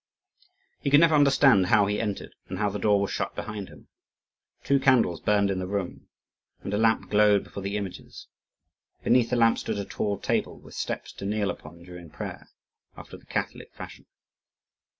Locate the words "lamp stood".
9.35-9.77